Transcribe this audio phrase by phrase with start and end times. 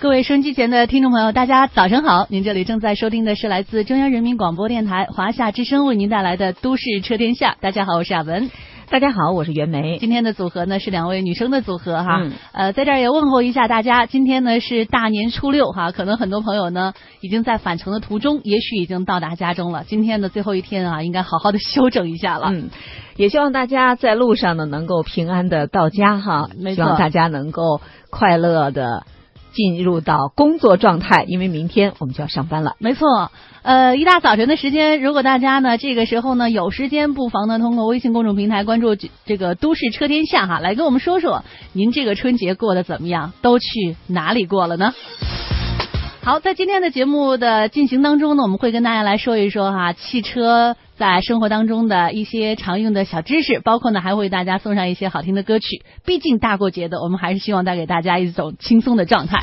[0.00, 2.28] 各位收音机前的听众朋友，大家早上好！
[2.30, 7.50] 您这里正在收听的是来自中央人民广播电台华夏之声为您带来的《都市车天下》。
[7.60, 8.48] 大家好，我是亚文。
[8.90, 9.98] 大家好，我是袁梅。
[9.98, 14.06] 今天的组合呢是两位女生的组合哈，嗯呃，在这儿也问候一下大家。
[14.06, 19.82] 今天呢是大年初六哈，可能很多朋友呢已经在返程的途中，也许已经到达家中了。
[19.84, 22.50] 今天的最后一天啊，应该好好的休整一下了。
[22.52, 22.70] 嗯，
[23.16, 27.80] 也希望大家在路上呢能够平安的到家哈，希望大家能够
[28.10, 29.04] 快乐的
[29.52, 32.76] 进入到工作状态，因为明天我们就要上班了。
[32.78, 44.94] 没错，呃，一大早晨的时间，如果大家呢这个时候呢有时间，不妨呢通过微信公众平台关注这个“都市车天下”哈，来跟我们说说您这个春节过得怎么样，都去哪里过了呢？
[46.28, 55.82] 好，在今天的节目的进行当中呢，我们会跟大家来说一说哈汽车在生活当中的一些常用的小知识，包括呢还会为大家送上一些好听的歌曲。
[56.04, 59.38] 毕竟大过节的，我们还是希望带给大家一种轻松的状态。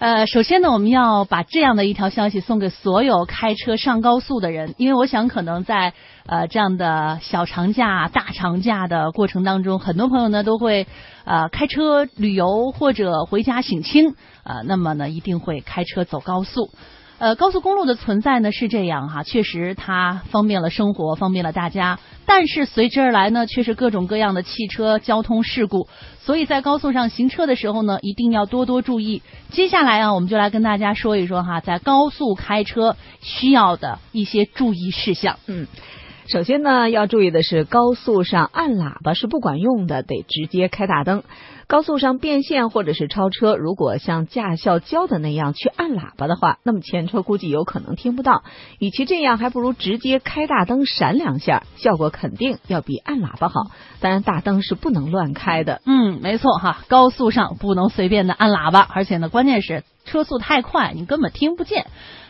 [0.00, 5.94] 呃，首先呢，我们要把这样的一条消息送给所有开车上高速的人，因为我想可能在
[6.26, 10.88] 呃这样的小长假、大长假的过程当中，很多朋友呢都会
[11.24, 16.70] 呃开车旅游或者回家省亲，呃，那么呢一定会开车走高速。
[17.24, 25.88] 呃，高速公路的存在呢是这样哈，确实它方便了生活，方便了大家，但是随之而来呢，却是各种各样的汽车交通事故。
[26.20, 29.22] 所以在高速上行车的时候呢，一定要多多注意。
[29.48, 35.38] 接下来啊，我们就来跟大家说一说哈，在高速开车需要的一些注意事项。
[35.46, 35.66] 嗯，
[36.28, 41.22] 首先呢，要注意的是，高速上按喇叭是不管用的，得直接开大灯。
[41.66, 48.42] 高速上变线或者是超车，如果像驾校教的那样去按喇叭的话，那么前车估计有可能听不到。
[48.78, 53.70] 与其这样，还不如直接开大灯闪两下，效果肯定要比按喇叭好。
[54.00, 55.80] 当然，大灯是不能乱开的。
[55.86, 61.86] 嗯，没错哈，高速上不能随便的按喇叭，而且呢，关键是车速太快，你根本听不见。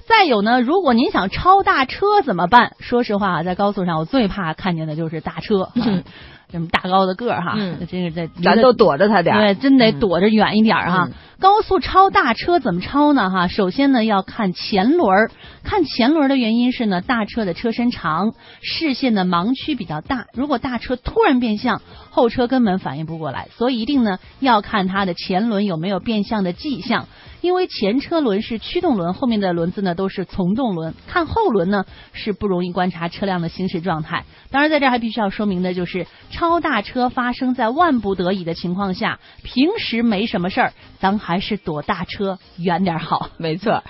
[0.06, 2.76] 再有呢，如果您想超大车怎么办？
[2.78, 6.04] 说实话啊，在高速上我最怕看见的就是大车，啊 嗯
[6.50, 9.40] 这么大高的个儿哈，嗯那真是在咱都躲着他点儿。
[9.40, 11.08] 对，真得躲着远一点儿哈。
[11.08, 13.28] 嗯高速超大车怎么超呢？
[13.28, 15.30] 哈，首先呢要看前轮儿，
[15.62, 20.26] 看前轮儿的原因是呢，大车的车身长，视线的盲区比较大。
[20.32, 27.08] 如果大车突然变向，后车根本反应不过来，所以一定呢要看它的前轮有没有变向的迹象。
[27.42, 30.94] 因为前车轮是驱动轮，后面的轮子呢都是从动轮。
[31.06, 31.84] 看后轮呢
[32.14, 34.24] 是不容易观察车辆的行驶状态。
[34.50, 43.30] 当然，在这儿还必须要说明的就是，超大车发生在万不得已的情况下，平时没什么事儿，咱还是躲大车远点好。
[43.36, 43.84] 没错。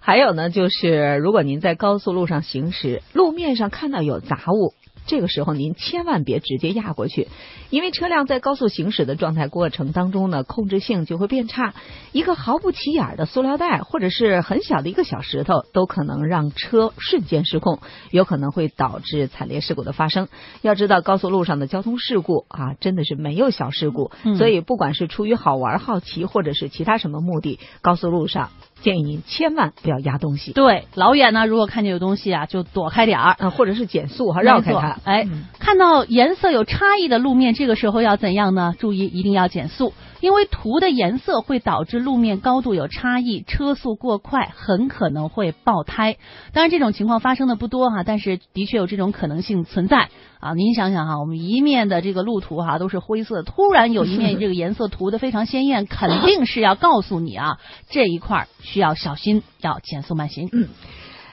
[0.00, 4.74] 还有呢，就是如果您在高速路上行驶，路面上看到有杂物，
[5.08, 7.26] 这个时候您千万别直接压过去，
[7.70, 11.74] 因为车辆在高速行驶的状态过程当中呢，控制性就会变差。
[12.12, 17.80] 一个毫不起眼的塑料袋，或者是很小的一个小石头，都可能让车瞬间失控，
[18.10, 20.28] 有可能会导致惨烈事故的发生。
[20.60, 28.50] 要知道，高速路上的交通事故啊，真的是没有小事故，所以不管是出于好玩、好奇，或者是其他什么目的，高速路上
[28.82, 30.52] 建议您千万不要压东西。
[30.52, 33.36] 对，老远呢，如果看见有东西啊，就躲开点儿。
[33.38, 34.98] 啊，或者是减速，哈绕开它。
[35.04, 38.74] 哎，嗯看到颜色有差异的路面，这个时候要怎样呢？
[38.78, 46.16] 注意，一定要减速，因为涂的颜色会导致路面高度有差异，车速过快很可能会爆胎。
[46.52, 50.08] 当然，这种情况发生的不多哈、但是的确有这种可能性存在
[50.40, 50.54] 啊。
[50.54, 57.58] 您想想哈、我们一面的这个路途哈、都是灰色，突然有一面这个颜色涂的非常鲜艳，肯定是要告诉你啊，
[57.88, 60.48] 这一块需要小心，要减速慢行。
[60.52, 60.68] 嗯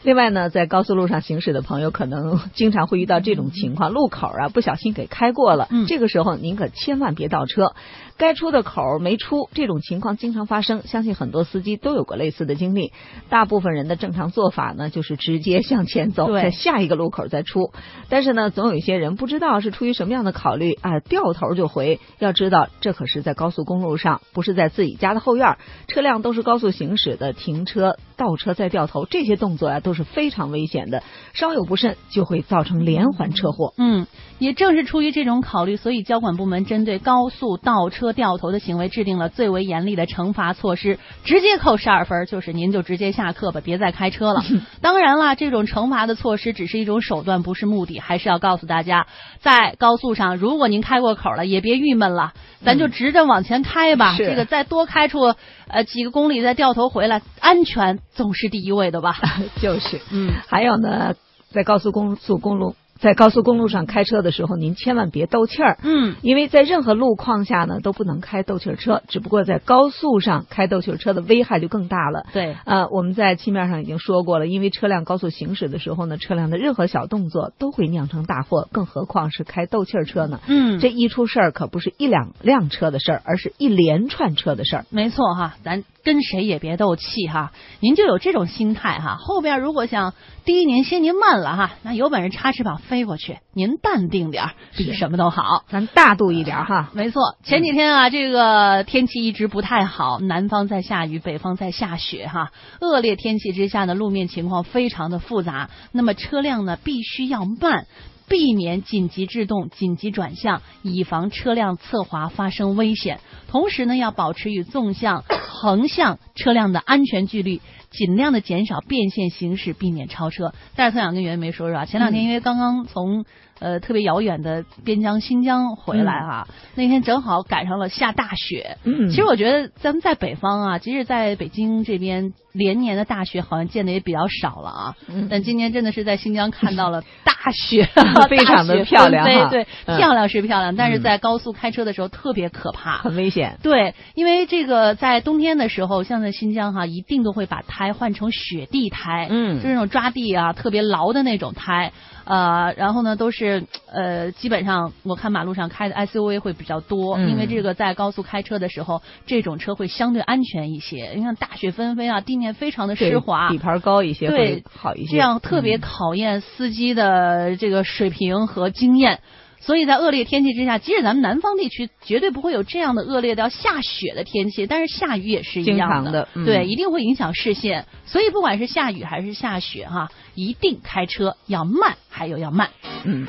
[0.05, 5.67] 另外呢，在高速路上行驶的朋友，可能经常会遇到这种情况：路口啊，不小心给开过了。
[5.71, 7.73] 嗯这个时候您可千万别倒车，
[8.15, 10.83] 该出的口没出，这种情况经常发生。
[10.85, 12.93] 相信很多司机都有过类似的经历。
[13.29, 17.71] 大部分人的正常做法呢，就是直接向前走，在下一个路口再出。
[18.07, 21.99] 但是呢，总有一些人不知道是出于什么样的考虑啊，掉头就回。
[22.19, 25.57] 要知道，这可是在高速公路上，不是在自己家的后院，
[25.87, 31.01] 车辆都是高速行驶的，停车、倒车再掉头，这些动作啊都是非常危险的，
[31.33, 33.73] 稍有不慎就会造成连环车祸。
[33.77, 34.05] 嗯，
[34.37, 44.43] 也正是出于这种考虑，所以交管部门针对高速倒车掉头的行为制定了最为严厉的惩罚措施，直接扣十二分，就是您就直接下课吧，别再开车了。
[44.81, 49.07] 当然啦，这种惩罚的措施只是一种手段，不是目的，还是要告诉大家，
[49.39, 52.33] 在高速上，如果您开过口了，也别郁闷了，
[52.63, 54.15] 咱就直着往前开吧。
[54.15, 55.33] 是这个再多开出
[55.67, 59.15] 呃几个公里再掉头回来，安全总是第一位的吧？
[59.61, 61.13] 就是，嗯，还有呢，
[61.51, 65.77] 在高速公速公路在高速公路上开车的时候，您千万别斗气儿。
[65.83, 72.25] 嗯，因为在任何路况下呢，都不能开斗气儿车，只不过在高速上开斗气儿车的危害就更大了。
[72.31, 80.39] 对，呃，我们在漆面上已经说过了，因为车辆高速行驶的时候呢，车辆的任何小动作都会酿成大祸，更何况是开斗气儿车呢？
[80.47, 84.85] 嗯，这一出事儿可不是一两辆车的事儿，而是一连串车的事儿。
[84.89, 89.17] 没错哈，咱跟谁也别斗气哈，您就有这种心态哈。
[89.19, 90.13] 后边如果想
[90.45, 95.65] 第一年先您慢了哈，那有本事插翅膀飞过去，您淡定点儿，比什么都好。
[95.67, 96.91] 咱大度一点哈。
[96.93, 102.51] 没错，前几天啊，这个天气一直不太好，南方在下雨，北方在下雪哈。
[102.79, 107.87] 恶劣天气之下呢，路面情况非常的复杂，那么车辆呢必须要慢。
[108.27, 113.19] 避免紧急制动、紧急转向，以防车辆侧滑发生危险。
[113.47, 117.61] 同时呢，要保持与纵向、横向车辆的安全距离，
[117.95, 120.53] 尽量的减少变线行驶，避免超车。
[120.75, 123.25] 但是特想跟袁梅说说啊，前两天因为刚刚从
[123.59, 128.77] 呃特别遥远的边疆新疆回来哈、那天正好赶上了下大雪。
[128.83, 137.87] 嗯其实我觉得咱们在北方啊，即使在北京这边连年的大雪好像见的也比较少了啊，嗯但今年真的是在新疆看到了 大雪，
[138.27, 142.97] 非常的漂亮对对，嗯漂亮是漂亮，但是嗯在高速开车的时候特别可怕。
[142.97, 143.59] 很危险。
[143.61, 151.91] 对，因为这个在冬天的时候，像在新疆哈，一定都会把胎换成雪地胎，嗯就是那种抓地啊特别牢的那种胎，
[152.25, 161.11] 呃，然后呢都是呃，基本上我看马路上开的 SUV 会比较多，嗯因为这个在高速开车的时候，这种车会相对安全一些。
[161.15, 169.19] 你看大雪纷飞啊，地面非常的湿滑，底盘高一些会好一些，这样特别嗯考验司机的这个水平和经验。
[169.59, 177.85] 所以在恶劣天气之下，即使咱们南方地区绝对不会有这样的恶劣到下雪的天气，但是下雨也是一样的嗯对，一定会影响视线。
[178.05, 182.69] 所以不管是下雨还是下雪哈，一定开车要慢，还有要慢。
[183.03, 183.27] 嗯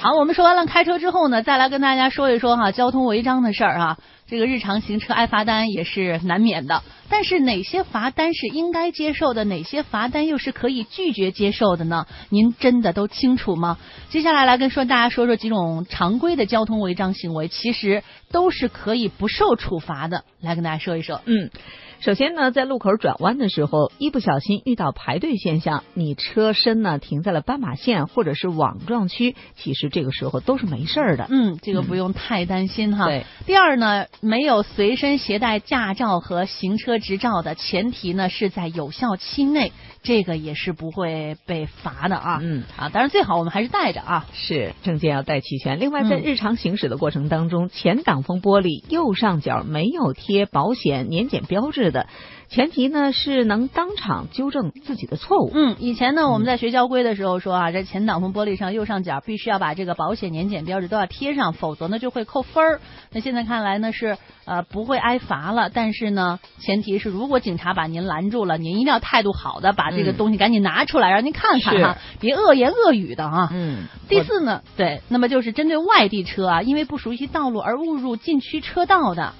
[0.00, 3.98] 好，我们说完了开车之后呢，再来跟大家说一说哈交通违章的事儿哈。
[4.28, 12.06] 这个日常行车挨罚单也是难免的，但是哪些罚单是应该接受的，哪些罚单又是可以拒绝接受的呢？
[12.28, 13.78] 您真的都清楚吗？
[14.10, 20.24] 接下来来跟说大家说说几种常规的交通违章行为，其实都是可以不受处罚的。
[20.40, 21.20] 来跟大家说一说。
[21.24, 21.50] 嗯。
[21.98, 31.26] 首先呢，在路口转弯的时候，一不小心遇到排队现象，你车身呢停在了斑马线或者是网状区，其实这个时候都是没事儿的。
[31.30, 33.06] 嗯，这个不用太担心哈。
[33.06, 33.24] 对。
[33.46, 39.72] 第二呢，没有随身携带驾照和行车执照的前提呢是在有效期内，
[40.06, 42.38] 这个也是不会被罚的啊。
[42.40, 44.26] 嗯啊，当然最好我们还是带着啊。
[44.32, 45.80] 是证件要带齐全。
[45.80, 52.06] 另外，在嗯日常行驶的过程当中，前挡风玻璃右上角没有贴保险年检标志的，
[52.48, 55.50] 前提呢是能当场纠正自己的错误。
[55.52, 62.80] 嗯，以前呢我们在学交规的时候说啊，这前挡风玻璃上右上角必须要把这个保险年检标志都要贴上，否则呢就会扣分儿。
[63.10, 73.48] 那现在看来呢是呃不会挨罚了，但是呢前提是如果警察把您拦住了，您一定要态度好的把这个嗯东西赶紧拿出来，让您看看哈，别恶言恶语的啊。
[73.50, 79.32] 嗯，第四呢，对，那么就是针对外地车啊，因为不熟悉道路而误入禁区车道的，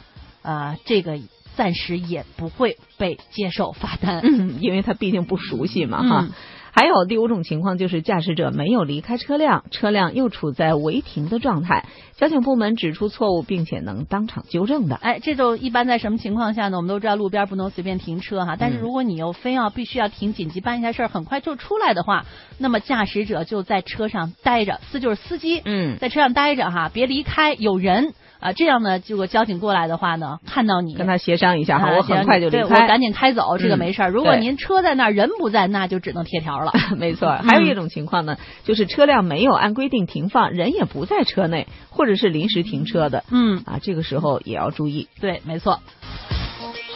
[0.42, 1.18] 呃，这个
[1.54, 4.20] 暂时也不会被接受罚单。
[4.24, 6.20] 嗯，因为他毕竟不熟悉嘛，哈。
[6.22, 6.32] 嗯
[6.78, 11.86] 还有第五种情况就是驾驶者没有离开车辆，车辆又处在违停的状态，
[12.16, 14.96] 交警部门指出错误，并且能当场纠正的。
[14.96, 16.76] 哎，这种一般在什么情况下呢？
[16.76, 22.26] 我们都知道路边不能随便停车哈，但是嗯如果你又非要必须要停，紧急办一下事儿，很快就出来的话，
[22.58, 32.86] 那么驾驶者就在车上待着，司就是司机，嗯，在车上待着哈，别离开，有人啊，这样呢，如果交警过来的话呢，看到你跟他协商一下哈，啊我很快就离对我开。
[32.86, 34.10] 赶紧开走，这个嗯没事儿。
[34.10, 36.72] 如果您车在那儿，人不在，那就只能贴条了。
[36.96, 45.08] 没错， 还有一种情况呢，就是车辆没有按规定停放，人也不在车内，或者是临时停车的嗯，啊，这个时候也要注意。
[45.20, 45.80] 对，没错。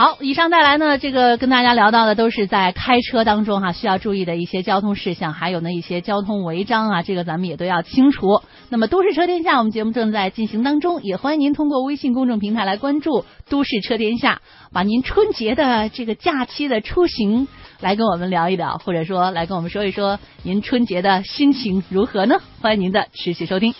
[0.01, 8.41] 好，以上带来呢，这个跟大家聊到的都是在开车当中哈、需要注意的一些交通事项，还有呢一些交通违章啊，这个咱们也都要清楚。
[8.71, 14.41] 那么，都市车天下，我们节目正在进行当中，也欢迎您通过微信公众平台来关注“都市车天下”，
[14.73, 17.47] 把您春节的这个假期的出行
[17.81, 22.41] 来跟我们聊一聊，或者说来跟我们说一说您春节的心情如何呢？
[22.63, 23.75] 欢迎您的持续收听。